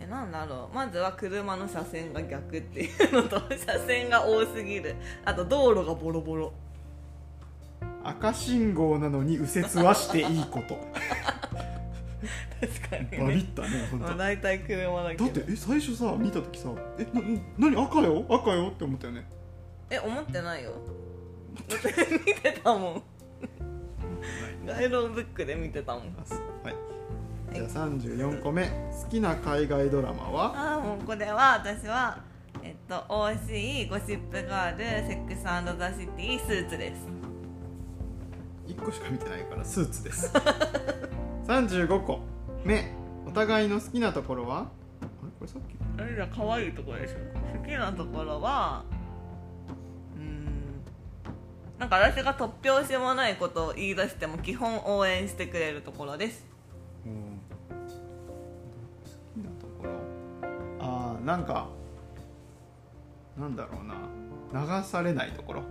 [0.00, 0.74] えなんだろう。
[0.74, 4.96] まずは車の車線が逆っていうのと車線が多すぎる。
[5.24, 6.52] あと道路がボロボロ。
[8.02, 10.76] 赤信号なのに右折はしていいこと。
[12.60, 15.24] 確かにバビねったね本当まあ大体車だけど。
[15.26, 17.20] だってえ最初さ見た時さえな
[17.56, 17.76] 何？
[17.84, 18.24] 赤よ？
[18.28, 18.68] 赤よ？
[18.68, 19.24] って思ったよね
[19.90, 20.72] え思ってないよ。
[21.68, 23.02] だって見てたもん。
[24.66, 26.02] ガイドブックで見てたもん。
[26.02, 26.08] は
[26.70, 26.74] い。
[27.54, 28.66] じゃあ34個目。
[28.66, 30.52] 好きな海外ドラマは？
[30.54, 32.18] ああもうこれは私は
[32.62, 35.62] えっと OC ゴシップガールセックスザ・
[35.98, 37.06] シティスーツです。
[38.66, 40.30] 1個しか見てないからスーツです。
[41.48, 42.20] 35個
[42.64, 42.92] 目。
[43.26, 44.66] お互いの好きなところは？
[45.00, 45.08] あれ？
[45.38, 46.02] これさっき？
[46.02, 47.14] あれら可愛いところでしょ。
[47.58, 48.84] 好きなところは
[51.78, 56.44] なんか私が突拍子もないことを言い出しても基本応援してくれるところです。
[57.06, 57.40] うん。
[57.68, 59.90] 好きなところ？
[60.80, 61.68] あーなんか
[63.36, 63.94] なんだろうな。
[64.80, 65.62] 流されないところ。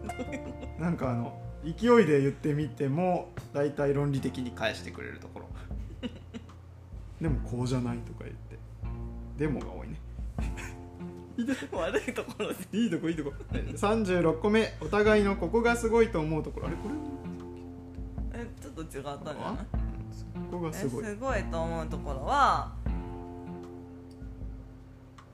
[0.78, 5.46] なんかあの勢いで言ってみても大体論理的に返してくれるところ。
[7.20, 8.58] でもこうじゃないとか言って。
[9.36, 10.00] でもが多いね
[11.72, 12.68] 悪いところです。
[12.72, 13.30] いいとこいいとこ。
[13.30, 14.72] はい36個目。
[14.80, 16.68] お互いのここがすごいと思うところ。
[16.68, 16.88] あれこ
[18.34, 18.40] れ？
[18.40, 19.66] えちょっと違ったんじゃない？
[20.50, 21.04] ここがえすごい。
[21.04, 22.72] すごいと思うところは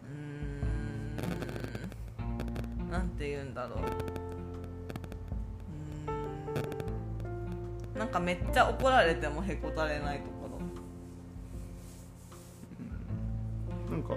[0.03, 3.79] うーんなんて言うんだろう。
[6.09, 10.31] うーんなんかめっちゃ怒られてもへこたれないとこ
[13.89, 13.93] ろ。
[13.97, 14.15] なんか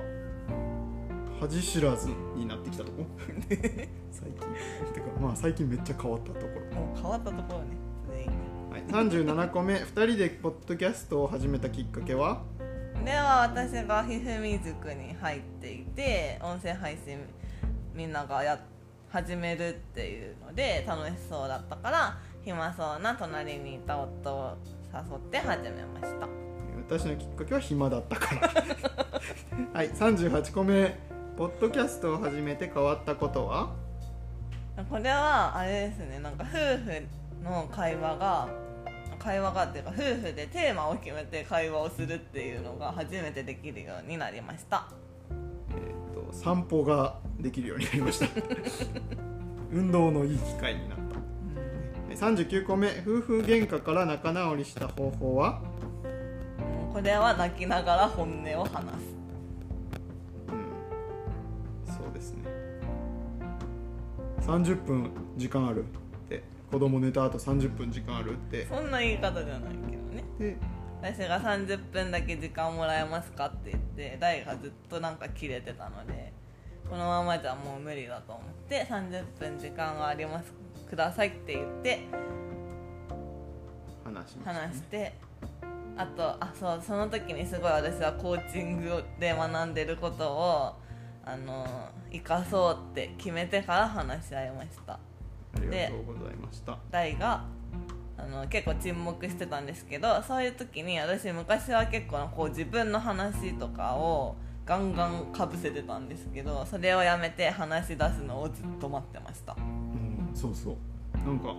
[1.40, 3.06] 恥知らずになってきたとこ。
[4.12, 4.94] 最近。
[4.94, 6.76] てかまあ最近めっちゃ変わったところ。
[6.76, 7.66] もう変わったところね。
[8.10, 8.32] 全員
[8.70, 9.76] はい、37個目。
[9.76, 12.42] 2人でポッドキャストを始めたきっかけは？
[13.06, 17.20] では私がひふみ塾に入っていて音声配信
[17.94, 18.60] みんながや
[19.10, 24.58] 始めるっていうので楽しそうだったから暇そうな隣にいた夫を
[24.94, 26.28] 誘って始めました。
[26.90, 28.50] 私のきっかけは暇だったから。
[29.74, 31.09] はい38個目
[31.40, 33.70] ポッドキャストを始めて変わったことは？
[34.90, 36.20] これはあれですね。
[36.20, 37.02] なんか夫婦
[37.42, 38.50] の会話が
[39.18, 44.90] 会話がっていうか夫婦でテーマを決めて会話をするっていうのが初めてできるようになりました。
[45.72, 48.28] えー、と散歩ができるようになりました。
[49.72, 50.98] 運動のいい機会になっ
[52.10, 52.16] た。
[52.16, 55.62] 39個目夫婦喧嘩から仲直りした方法は？
[56.92, 59.19] これは泣きながら本音を話す
[64.58, 65.88] 30分時間あるっ
[66.28, 66.44] て。
[66.72, 68.66] 子供寝た後30分時間あるって。
[68.68, 70.24] そんな言い方じゃないけどね。
[70.40, 70.58] で
[71.02, 76.34] 私が30分だけ時間もらえますかって言って大がずっとなんか切れてたので
[76.90, 80.54] このままじゃもう無理だと思って30分時間があります
[80.90, 82.02] くださいって言って
[84.04, 85.14] 話しました話して
[85.96, 90.74] あとあそうその時にすごい私はコーチングで学んでることを
[91.26, 94.94] あの生かそうって決めてから話し合いました。
[94.94, 95.00] あ
[95.60, 96.78] りがとうございました。
[96.92, 97.46] 大が
[98.18, 109.56] あの結構沈黙してたんですけどそういう時に私昔は結構こう自分の話とかをガンガンかぶせてたんですけどそれをやめて話し出すのをずっと待ってました。
[109.58, 110.76] うんそうそう。
[111.26, 111.56] なんか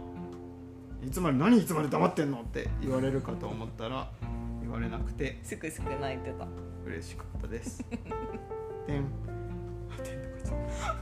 [1.05, 4.09] いつまで何いつまで黙ってんのって言われるかと思ったら
[4.61, 5.41] 言われなくて。
[5.43, 6.47] しくしく泣いてた。
[6.87, 7.85] 嬉しかったです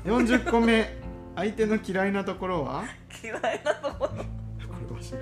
[0.04, 0.96] 40個目。
[1.36, 2.84] 相手の嫌いなところは？
[3.22, 4.10] 嫌いなところ。
[4.10, 4.16] こ
[4.90, 5.18] れわしが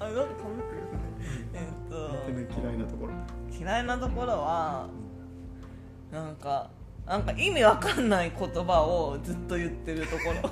[0.00, 0.82] あなんかかぶってる
[1.54, 2.08] えっと。
[2.08, 3.12] 相手の嫌いなところ。
[3.58, 4.88] 嫌いなところは
[6.12, 6.70] なんか
[7.04, 10.34] なんか意味わかんない言葉をずっと言ってるところ。
[10.34, 10.48] そ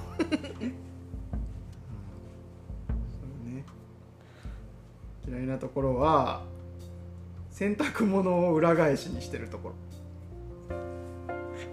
[3.44, 3.64] うね。
[5.28, 6.42] 嫌いなところは
[7.58, 9.74] 洗濯物を裏返しにしてるところ。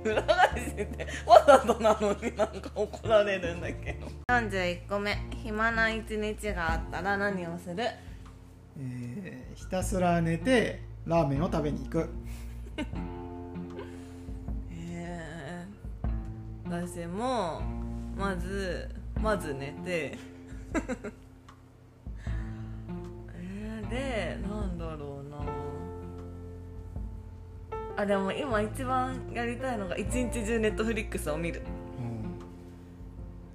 [0.10, 4.08] 裏返しってわざとなのになんか怒られるんだけど。
[4.30, 7.84] 41個目暇な一日があったら何をする？
[8.80, 12.10] えーひたすら寝てラーメンを食べに行く。
[14.72, 17.62] えー、私も
[18.17, 18.89] まず
[19.22, 20.17] まず寝て。
[23.36, 25.62] えー、でなんだろうな
[27.95, 31.62] あでも今一番やりたいのが一日中ネットフリックスを見る。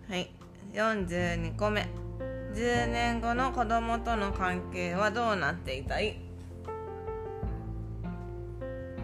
[0.09, 0.31] はい。
[0.73, 1.89] 42個目。
[2.55, 6.21] 10年後の子供との関係はどうなっていたい？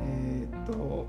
[0.02, 1.06] えーっと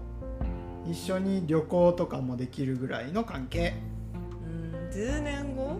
[0.86, 3.74] 一緒に旅行とかもできるぐらいの関係。
[4.14, 5.78] うん10年後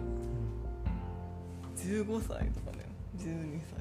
[1.76, 2.86] ？15歳とかね
[3.18, 3.75] 12歳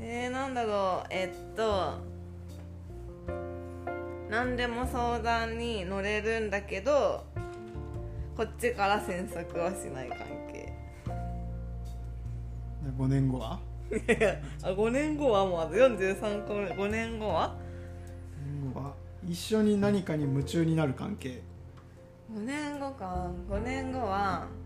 [0.00, 1.06] えー、なんだろう。
[1.10, 1.94] えっと
[4.30, 7.24] 何でも相談に乗れるんだけど
[8.36, 10.18] こっちから詮索はしない関
[10.52, 10.72] 係。
[12.98, 13.60] 5年後は？
[14.62, 16.66] あ5年後はもうあと43個目。
[16.70, 17.54] 5年後は
[18.44, 18.94] ？5年後は？
[19.28, 21.42] 一緒に何かに夢中になる関係。
[22.34, 23.30] 5年後か。
[23.48, 24.65] 5年後はえ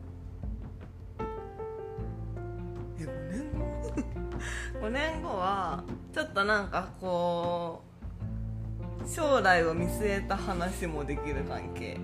[4.80, 7.82] 5年後はちょっとなんかこ
[9.04, 11.98] う将来を見据えた話もできる関係。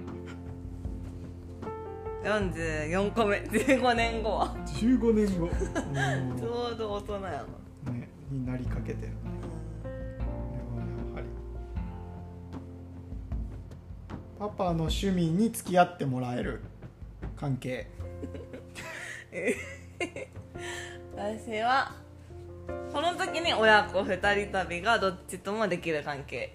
[2.22, 3.38] 44個目。
[3.38, 4.54] 15年後は。
[4.66, 5.48] 15年後。
[6.38, 9.16] ちょうど大人やな、ねになりかけてるね。
[9.82, 11.26] これはやはり。
[14.38, 16.62] パパの趣味に付き合ってもらえる
[17.36, 17.86] 関係。
[21.16, 22.05] 私は
[22.92, 26.54] この時に親子2人旅がどっちともできる関係。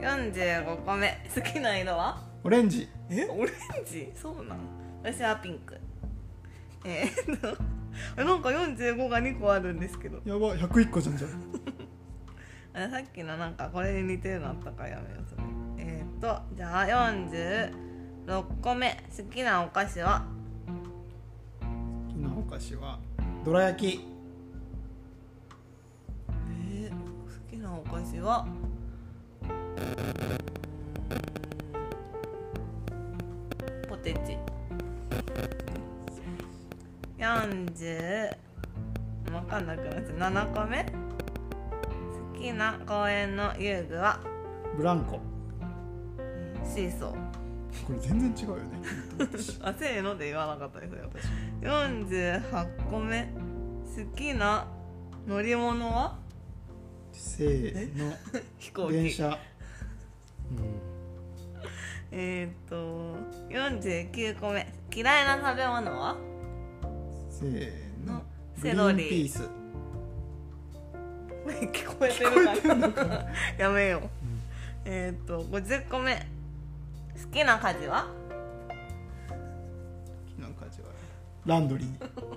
[0.00, 1.16] 45個目。
[1.34, 2.20] 好きな色は？
[2.44, 2.88] オレンジ。
[3.10, 3.24] え？
[3.26, 4.12] オレンジ？
[4.14, 4.58] そうなん。
[5.02, 5.76] 私はピンク。
[6.84, 7.56] えー、っと
[8.16, 10.20] え なんか45が2個あるんですけど。
[10.24, 11.30] やば101個じゃんじゃん。
[12.86, 15.42] あさっきのなんかこれに似てるのあったからやめようそれ
[15.78, 19.02] えー、っとじゃあ46個目。
[19.16, 20.26] 好きなお菓子は？
[21.60, 21.66] 好
[22.12, 22.98] きなお菓子は？
[23.46, 24.04] どら焼き。
[26.68, 26.96] えー、好
[27.48, 28.44] きなお菓子は？
[33.88, 34.36] ポテチ。
[37.18, 38.36] 40
[39.30, 40.18] 分かんなくなっちゃう。
[40.18, 40.84] 7個目。
[42.34, 44.18] 好きな公園の遊具は？
[44.76, 45.20] ブランコ。
[46.64, 47.36] シーソー。
[47.86, 48.62] これ全然違うよね。
[49.62, 51.08] あせーので言わなかったですよ。
[51.62, 53.28] 48個目
[53.96, 54.66] 好きな
[55.26, 56.18] 乗り物は？
[57.12, 58.12] せーの
[58.58, 58.92] 飛行機。
[58.92, 59.36] 電車、うん、
[62.12, 63.16] えー、っと
[63.48, 64.70] 49個目。
[64.94, 66.16] 嫌いな食べ物は？
[67.30, 68.22] せーの。
[68.60, 69.08] セロリ。
[69.08, 69.48] ピース。
[71.72, 72.74] 聞こえてるか
[73.06, 73.24] な
[73.56, 74.02] やめよう、
[74.84, 76.14] えー、っと50個目。
[76.16, 78.06] 好きな家事は？
[80.38, 80.84] なんか違う
[81.46, 82.35] ランドリー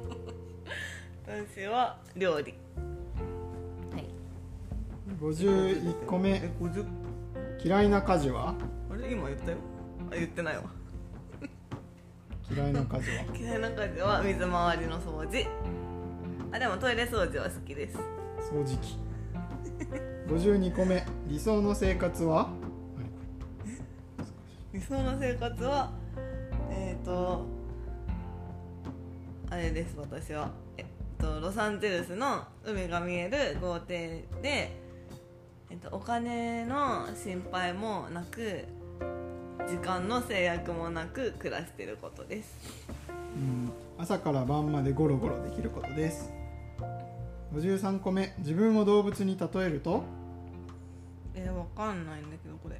[1.30, 2.54] 私は料理。
[3.92, 4.06] はい。
[5.22, 6.32] 51個目。
[6.32, 6.86] え50
[7.64, 8.56] 嫌いな家事は？
[8.92, 9.58] あれ今言ったよ。
[10.12, 10.64] あ言ってないわ。
[12.52, 13.26] 嫌いな家事は？
[13.38, 15.46] 嫌いな家事は水回りの掃除。
[16.52, 17.98] あでもトイレ掃除は好きです。
[18.52, 18.98] 掃除機。
[20.28, 21.06] 52個目。
[21.28, 22.50] 理想の生活は？
[24.74, 25.92] 理想の生活は？
[26.72, 27.46] えっ、と
[29.52, 30.50] あれです私は。
[30.78, 30.86] えっ
[31.20, 34.72] とロサンゼルスの海が見える豪邸で、
[35.70, 38.66] えっと、お金の心配もなく
[39.68, 42.58] 時間の制約もなく暮らしてることです。
[43.36, 43.70] うん。
[43.98, 46.32] 朝から晩までゴロゴロできることです。
[47.54, 48.34] 53個目。
[48.40, 50.04] 自分を動物に例えると？
[51.36, 52.78] えー、わかんないんだけどこれ。
[52.78, 52.80] う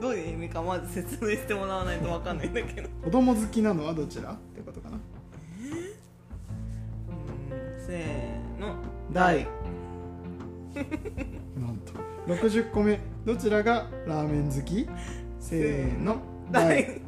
[0.00, 2.88] どういう意味かまず説明してもらわないとわかんないんだけど。
[3.04, 4.32] 子供好きなのはどちら？
[4.32, 4.96] ってことかな。
[4.96, 5.00] うん
[7.86, 8.74] せーの。
[9.12, 9.46] 大
[11.56, 11.92] なんと。
[12.26, 12.98] 60個目。
[13.24, 14.88] どちらがラーメン好き？
[15.38, 16.16] せーの。
[16.50, 17.00] 大はい。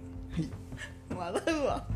[1.14, 1.86] 笑うわ。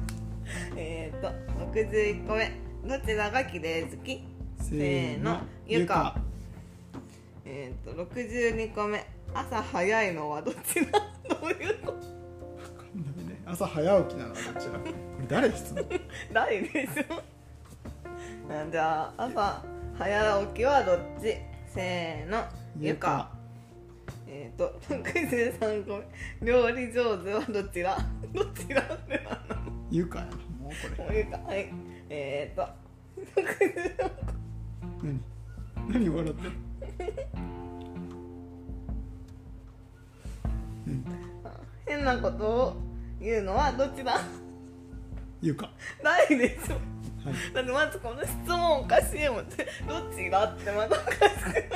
[0.77, 1.29] えーと
[1.75, 2.53] 61個目。
[2.87, 4.23] どちらが綺麗好き？
[4.61, 5.41] せーの。
[5.67, 6.17] ゆか。
[7.45, 9.05] えーと62個目。
[9.35, 10.87] 朝早いのはどちら？
[11.29, 11.95] どういうこ
[13.45, 14.73] 朝早起きなのはどちら？
[14.79, 14.87] こ
[15.21, 15.85] れ誰質問？
[16.33, 17.23] 大でしょ
[18.49, 19.65] あじゃあ朝
[19.99, 21.37] 早起きはどっち？
[21.77, 22.45] せーの。
[22.81, 23.31] ゆか。
[24.29, 26.03] えーと63個
[26.41, 27.97] 目料理上手はどちら？
[28.35, 29.41] どちらってな
[29.91, 30.73] ゆかやなもう
[31.07, 31.19] これ。
[31.19, 31.39] ゆか。
[31.39, 31.73] はい。
[32.11, 32.69] えーと
[35.03, 35.21] 何？
[35.93, 36.51] 何笑ってる
[41.87, 42.77] 変なことを
[43.21, 44.21] 言うのはどちら？
[45.41, 45.71] ゆか。
[46.03, 46.83] ないでしょはい
[47.55, 51.71] だってまずこの質問おかしいもんってどっちだってまたおかしくない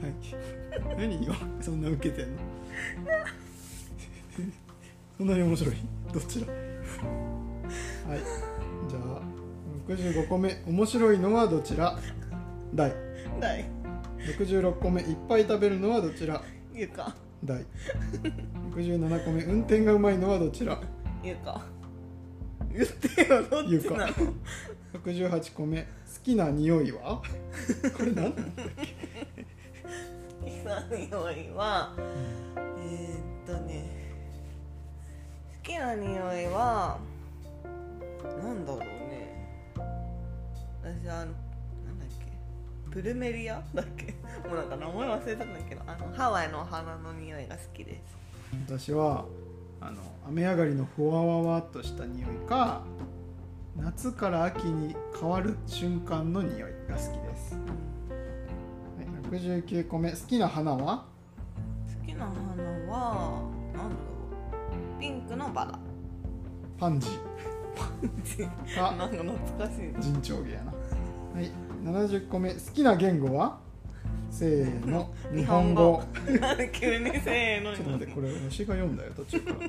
[0.00, 0.14] はい。
[0.96, 2.42] 何よそんな受けてんの？
[5.18, 5.74] そんなに面白い？
[6.12, 8.18] どちらはい。
[8.88, 9.20] じゃあ
[9.88, 10.62] 65個目。
[10.66, 11.98] 面白いのはどちら？
[12.74, 12.92] 大
[13.40, 13.64] ない
[14.38, 15.02] 66個目。
[15.02, 16.42] いっぱい食べるのはどちら？
[16.72, 17.16] 言うか。
[17.42, 17.64] 大
[18.72, 19.42] 67個目。
[19.42, 20.80] 運転がうまいのはどちら？
[21.24, 21.64] 言うか
[22.78, 23.88] 言ってよどっ言うか。
[23.88, 24.12] ちなの
[25.04, 25.82] 68個目。
[25.82, 25.86] 好
[26.22, 27.20] きな匂いは？
[27.96, 28.40] これ何なの好
[30.46, 33.84] きな匂いはえー、っとね。
[35.64, 36.10] 好きな匂
[36.40, 36.98] いは
[38.42, 38.86] なんだろうね。
[40.82, 42.90] 私あのなんだっけ？
[42.92, 44.12] プルメリアだっけ？
[44.48, 48.00] もうなんか名前忘れたんだけどあのハワイの花の匂いが好きです。
[48.66, 49.26] 私は
[49.80, 52.82] あの雨上がりのふわわわっとした匂いか
[53.76, 61.04] 夏から秋に変わる瞬間の匂いが好きです、はい、69個目好きな花は？
[62.00, 62.32] 好きな花
[62.92, 63.90] はなんだろ
[64.96, 65.00] う。
[65.00, 65.78] ピンクのバラ。
[66.78, 68.74] パンジー。
[68.74, 69.94] かなんか懐かしい。
[70.00, 70.72] 陣長芸やな。
[70.72, 71.50] はい
[71.84, 73.60] 70個目好きな言語は？
[74.30, 75.12] せーの。
[75.34, 76.02] 日本語。
[76.40, 79.58] なんで急にせーのちょっと待ってこれ私が読んだよ途中から。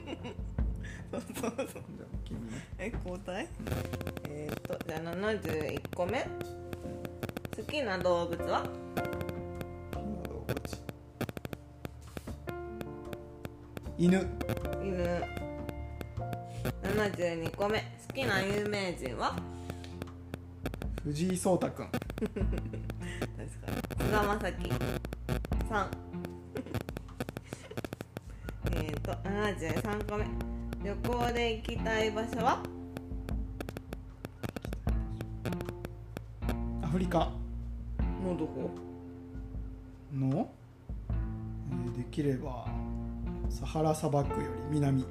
[1.12, 1.66] そうそうそう。
[1.66, 2.68] あ君ね。
[2.78, 3.48] え交代？
[4.30, 6.28] えー、っとじゃあ71個目。
[7.58, 8.64] 好きな動物は？
[8.64, 10.56] 好きな動物。
[13.98, 14.28] 犬。
[14.84, 15.24] 犬。
[16.84, 17.80] 72個目。
[18.08, 19.36] 好きな有名人は？
[21.04, 21.88] 藤井聡太君
[24.10, 24.50] 菅田将暉
[25.70, 25.88] 3
[28.74, 30.26] えっと73個目。
[30.84, 32.64] 旅行で行きたい場所は？
[36.82, 37.30] アフリカ。
[38.26, 38.72] のどこ？
[40.12, 40.50] の、
[41.12, 42.66] えーできれば
[43.48, 45.04] サハラ砂漠より南。
[45.04, 45.08] うん。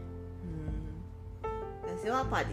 [2.03, 2.49] 私はパリ。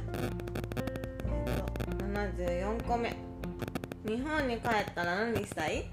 [1.47, 3.15] えっと74個目。
[4.05, 5.85] 日本に帰ったら何したい？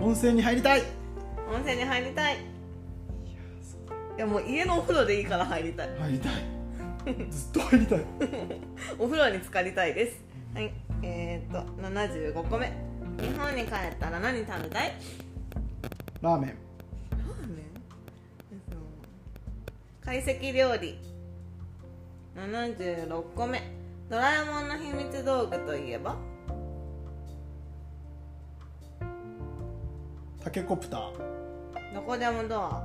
[0.00, 0.82] 温泉に入りたい。
[1.52, 2.36] 温泉に入りたい。
[2.36, 2.38] い
[4.18, 5.88] やもう家のお風呂でいいから入りたい。
[5.98, 6.32] 入りたい。
[7.30, 8.04] ずっと入りたい。
[8.98, 10.22] お風呂に浸かりたいです。
[10.54, 10.72] はい。
[11.02, 12.72] えー、っと75個目。
[13.20, 14.92] 日本に帰ったら何食べたい？
[16.20, 16.54] ラーメン。
[17.10, 17.64] ラーメン？
[20.00, 20.98] 懐石料理。
[22.36, 23.62] 76個目。
[24.10, 26.16] ドラえもんの秘密道具といえば？
[30.44, 31.94] タケコプター。
[31.94, 32.82] どこでもドア。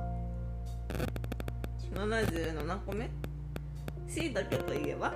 [1.92, 3.10] 77個目
[4.08, 5.12] しいたけといえば。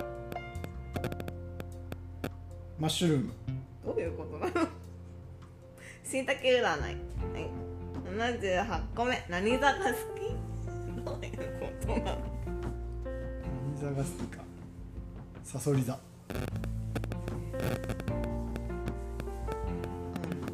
[2.78, 3.32] マッシュルーム。
[3.86, 4.68] どういうことなの？
[6.04, 6.62] しいたけ占い。
[6.62, 6.98] はい。
[8.14, 9.24] 78個目。
[9.30, 9.82] 何座が好
[10.14, 11.02] き？
[11.02, 12.18] どういうことなの？
[13.74, 14.42] 何座が好きか。
[15.42, 15.98] サソリ座。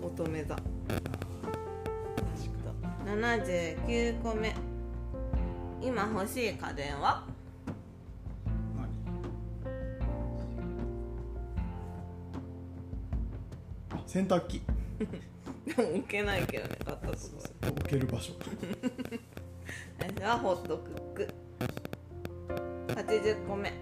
[0.00, 0.56] 乙女座
[3.06, 4.54] 79個目。
[5.82, 7.24] 今欲しい家電は？
[14.06, 14.62] 洗濯機。
[15.66, 17.18] でも置けないけどね買ったとこ
[17.62, 17.68] ろ。
[17.70, 18.32] 置ける場所
[19.98, 21.28] 私はホットクック。
[22.88, 23.72] 80個目。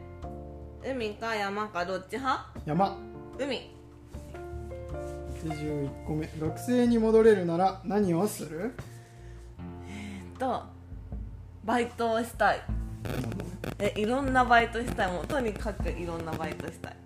[0.84, 2.60] 海か山かどっち派？
[2.66, 2.98] 山。
[3.38, 3.74] 海
[5.44, 6.28] 81個目。
[6.40, 8.74] 学生に戻れるなら何をする？
[10.38, 10.62] と
[11.64, 12.60] バイトをしたい。
[13.78, 15.12] えいろんなバイトしたい。
[15.12, 16.96] もうとにかくいろんなバイトしたい。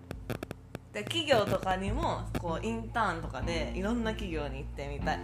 [0.93, 5.19] で企業とかにもこうインターンとかでいろんな企業に行ってみたい。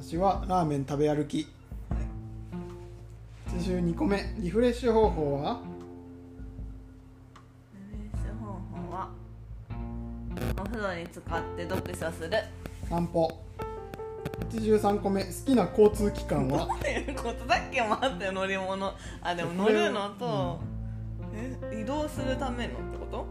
[0.00, 1.46] 私はラーメン食べ歩き。
[3.56, 4.34] 82個目。
[4.38, 5.60] リフレッシュ方法は？
[10.74, 12.30] 風呂に使って読書する。
[12.88, 13.40] 散歩。
[14.50, 16.66] 83個目好きな交通機関は？
[16.76, 17.80] っていうことだっけ？
[17.82, 18.92] もあったよ乗り物。
[19.22, 20.58] あでも乗るのと、
[21.34, 23.26] え移動するためのってこと、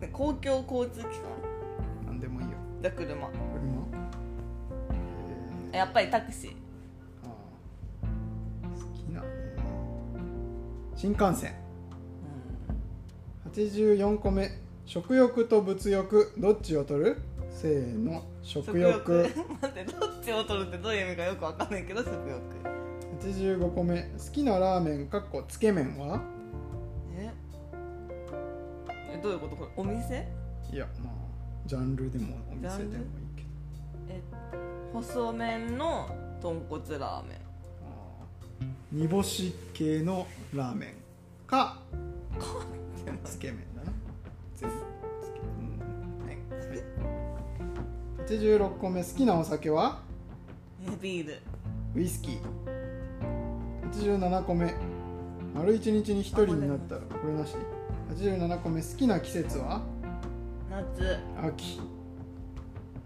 [0.00, 1.22] で公共交通機関？
[2.06, 2.52] 何でもいいよ。
[2.82, 3.28] じゃあ車。
[3.28, 3.28] 車？
[5.72, 6.50] えやっぱりタクシー。
[6.50, 6.54] ー、
[7.24, 8.06] あ。
[8.06, 9.26] ー好きなね。
[10.96, 11.54] 新幹線。
[13.54, 14.50] 84個目
[14.88, 17.18] 食欲と物欲どっちを取る？
[17.50, 18.22] せーの。
[18.42, 19.28] 食欲。
[19.60, 22.40] 待ってどっちを取るってどういう意味かよくわかんないけど食欲。
[23.20, 24.00] 85個目。
[24.02, 26.22] 好きなラーメンかっこつけ麺は？
[27.14, 27.30] え？
[29.12, 29.56] えどういうこと？
[29.56, 30.26] これお店？
[30.72, 31.12] いやまあ
[31.66, 32.98] ジャンルでもお店でもいい
[33.36, 33.48] けど。
[34.08, 34.22] え
[34.94, 36.08] 細麺の
[36.40, 37.38] 豚骨ラーメン。
[38.90, 40.94] 煮干し系のラーメン
[41.46, 41.78] か
[42.38, 42.88] つけ麺。
[42.96, 43.67] だな全部つけ麺、はい、
[48.26, 50.02] 86個目好きなお酒は？
[50.86, 51.38] えビール。
[51.94, 52.38] ウイスキー。
[53.90, 54.74] 87個目。
[55.54, 57.54] 丸一日に一人になったらこれなし
[58.14, 59.80] ？87個目好きな季節は？
[60.70, 61.18] 夏。
[61.42, 61.80] 秋。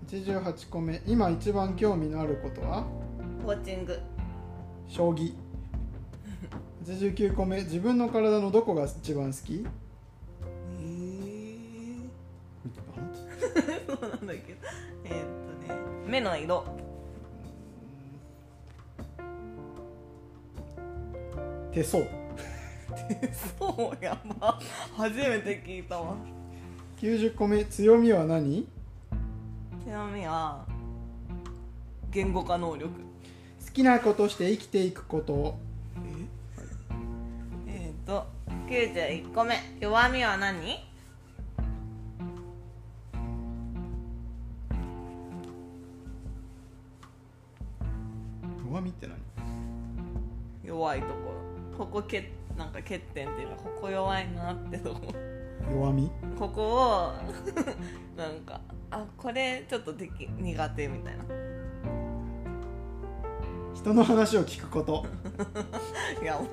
[0.09, 2.85] 88個目今一番興味のあることは？
[3.45, 3.99] コーチング。
[4.89, 5.35] 将棋。
[6.85, 9.65] 89個目自分の体のどこが一番好き？
[14.23, 14.59] なんだけど。
[15.05, 15.21] えーっ
[15.67, 15.81] とね。
[16.07, 16.65] 目の色。
[21.73, 22.05] 手相。
[23.59, 24.61] そうやば。
[24.97, 26.15] 初めて聞いたわ。
[26.99, 28.69] 90個目強みは何？
[29.85, 30.65] 強みは
[32.11, 32.89] 言語化能力。
[33.65, 35.59] 好きなことして生きていくこと。
[37.67, 37.91] え？
[37.91, 38.27] ーっと
[38.69, 39.57] 91個目。
[39.81, 40.92] 弱みは何？
[48.73, 49.19] 弱みって何？
[50.65, 51.13] 弱いとこ
[51.73, 51.77] ろ。
[51.77, 55.13] ここけなんか欠点っていうかここ弱いなってとこ。
[55.71, 56.11] 弱み？
[56.39, 57.13] ここを
[58.17, 61.25] なんかあこれちょっとでき苦手みたいな。
[63.75, 65.05] 人の話を聞くこと。
[66.23, 66.47] いやもう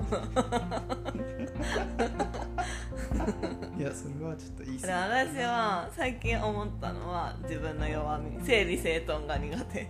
[3.80, 8.38] いやそれはちょっといいっすでね私は最近思ったのは自分の弱み。
[8.44, 9.84] 整理整頓が苦手。
[9.84, 9.86] あ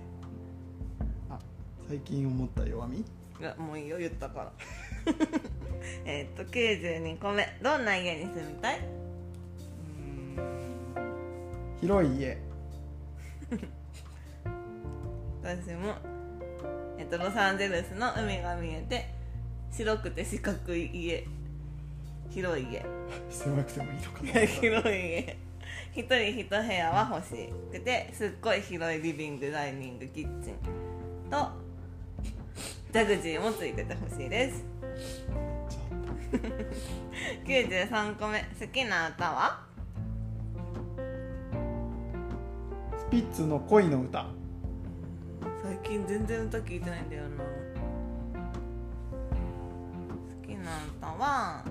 [1.91, 2.99] 最近思った弱み？
[2.99, 3.03] い
[3.41, 4.53] やもういいよ言ったから。
[6.07, 7.45] えっと92個目。
[7.61, 8.81] どんな家に住みたい？
[11.81, 12.39] 広い家。
[15.43, 15.97] 私も、
[16.97, 19.09] えっと、ロサンゼルスの海が見えて
[19.73, 21.27] 白くて四角い家。
[22.31, 22.87] 広い家。
[23.29, 24.47] 狭くてもいいのかな。
[24.47, 25.37] 広い家。
[25.93, 30.55] 一人一部屋は欲しくてすっごい広いリビングダイニングキッチン
[31.29, 31.60] と
[32.93, 34.65] ジャグジーもついててほしいです。
[37.47, 39.61] 93個目好きな歌は？
[42.99, 44.27] スピッツの恋の歌。
[45.63, 47.45] 最近全然歌聞いてないんだよな。
[50.43, 51.65] 好きな歌は？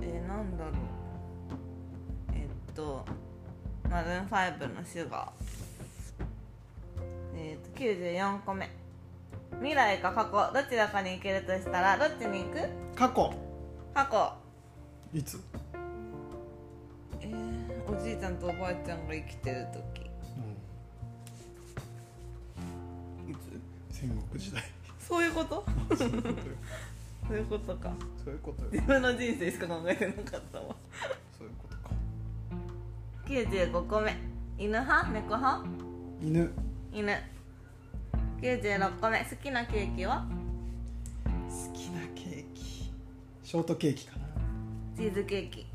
[0.00, 0.74] えー、なんだろう。
[2.32, 3.04] えっと
[3.90, 5.30] マルーン5の「シュガー」
[7.40, 8.68] えっと94個目。
[9.60, 10.52] 未来か過去。
[10.52, 12.68] どちらかに行けるとしたらどっちに行く？
[12.96, 13.32] 過去。
[13.94, 14.32] 過去。
[15.16, 15.40] いつ、
[17.20, 20.02] えー、おじいちゃんとおばあちゃんが生きてる時。
[23.30, 23.34] い
[23.90, 23.96] つ？
[23.96, 24.62] 戦国時代。
[24.98, 25.64] そういうこと？
[25.96, 26.34] そういうことよ
[27.28, 27.92] そういうことか。
[28.24, 28.68] そういうことよ。
[28.72, 30.76] 自分の人生しか考えてなかったわ。
[31.38, 31.90] そういうことか。
[33.26, 34.16] 95個目。
[34.58, 35.10] 犬派？
[35.12, 35.64] 猫派？
[36.20, 36.50] 犬
[36.92, 37.12] 犬。
[38.40, 39.18] 96個目。
[39.18, 40.24] 好きなケーキは？
[41.48, 42.92] 好きなケーキ。
[43.42, 44.26] ショートケーキかな。
[44.96, 45.66] チーズケーキ。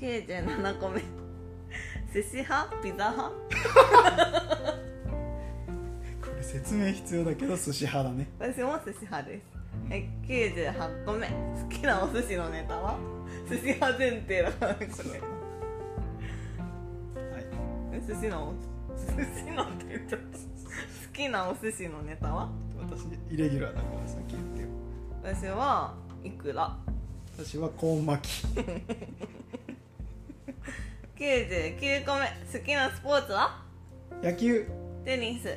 [0.00, 1.00] 97個目。
[2.12, 2.76] 寿司派？
[2.82, 3.34] ピザ派？
[6.22, 8.28] これ説明必要だけど寿司派だね。
[8.38, 9.42] 私も寿司派です。
[9.90, 11.28] え98個目。
[11.28, 11.34] 好
[11.68, 12.96] きなお寿司のネタは？
[13.48, 15.10] 寿司派前提だからねこれ。
[15.10, 15.16] は
[17.38, 17.44] い。
[17.92, 18.70] え寿司の寿司
[19.12, 20.44] のって言っちゃった好
[21.12, 22.48] きなお寿司のネタは？
[22.80, 24.68] 私イレギュラーだから先言ってよ。
[25.22, 25.94] 私は
[26.24, 26.76] いくら？
[27.36, 28.46] 私はコーン巻き。
[31.18, 32.20] 99個目。
[32.52, 33.62] 好きなスポーツは？
[34.22, 34.66] 野球。
[35.04, 35.48] テニス。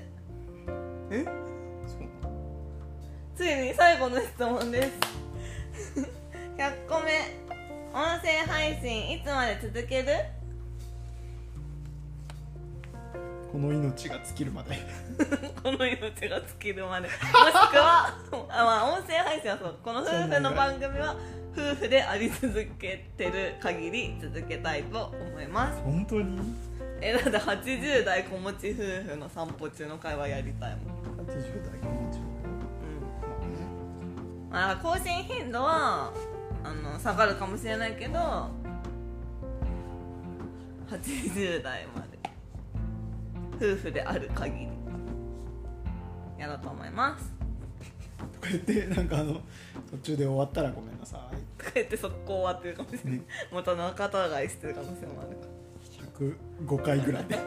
[1.11, 1.25] え？
[3.35, 4.91] ついに最後の質問です。
[6.57, 7.11] 100個目。
[7.93, 10.07] 音声配信いつまで続ける？
[13.51, 14.77] この命が尽きるまで。
[15.61, 17.07] この命が尽きるまで。
[17.07, 17.25] もしく
[17.77, 18.17] は
[18.49, 21.17] あ、まあ、音声配信はそうこの夫婦の番組は
[21.53, 25.81] 夫婦であり続けてる限り続けたいと思います。
[25.81, 26.39] 本当に？
[27.01, 28.75] えだって80代子持ち夫
[29.11, 30.95] 婦の散歩中の会話やりたいもん。
[31.27, 32.21] 80代がもちう
[34.47, 34.49] ん。
[34.49, 36.11] まあ、更新頻度は
[36.63, 38.49] あの下がるかもしれないけど
[40.89, 42.10] 80代まで
[43.61, 44.67] 夫婦である限り。
[46.39, 47.31] やろうと思います。
[48.33, 49.41] とか言ってなんかあの
[49.91, 51.35] 途中で終わったらごめんなさい。
[51.61, 53.25] とか言って速攻終わってるかもしれない、ね。
[53.51, 55.51] また仲違いしてる可能性もあるから。
[56.67, 57.37] 105回ぐらいで。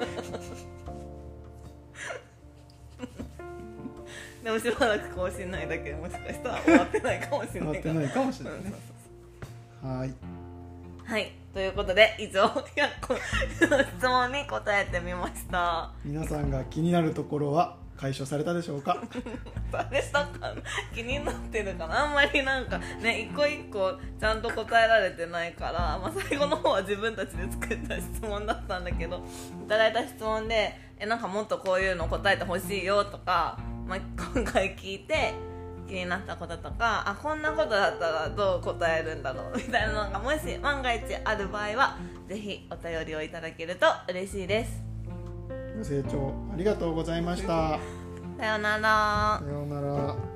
[4.45, 7.95] でもしばらく更新ないだけでもしかしたら終わってないかもしれ終ないから。
[7.95, 8.73] わってないかもしれないうんね
[9.83, 10.15] はーい。
[11.05, 12.61] はいということで以上100
[13.01, 13.21] 個の
[13.85, 15.93] 質問に答えてみました。
[16.05, 19.01] 皆さんが気になるところは解消されたでしょうか？
[19.71, 20.55] 誰だかな
[20.93, 29.23] 気になってるかなあんまりなんかね一個一個ちゃんと答えられてないから、まあ、最後の方は自分たちで作った質問だったんだけど
[29.65, 33.99] いただいた質問でえなんかもっとこういうの答えてほしいよとか、まあ、
[34.35, 35.35] 今回聞いて
[35.89, 41.97] 気になったこととかあこんなことだったらどう答えるんだろう みたいなのがもし万が一ある場合は
[42.29, 44.83] ぜひお便りをいただけると嬉しいです。
[45.77, 47.79] ご清聴ありがとうございました。
[48.39, 49.41] さようなら。
[49.41, 50.34] さようなら